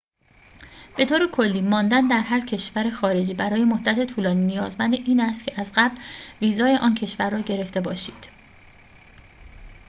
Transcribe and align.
به 0.97 1.05
طور 1.05 1.31
کلی 1.31 1.61
ماندن 1.61 2.07
در 2.07 2.19
هر 2.19 2.45
کشور 2.45 2.89
خارجی 2.89 3.33
برای 3.33 3.65
مدت 3.65 4.05
طولانی 4.07 4.45
نیازمند 4.45 4.93
این 4.93 5.19
است 5.19 5.45
که 5.45 5.59
از 5.61 5.71
قبل 5.75 5.97
ویزای 6.41 6.77
آن 6.77 6.95
کشور 6.95 7.29
را 7.29 7.39
گرفته 7.39 7.81
باشید 7.81 8.29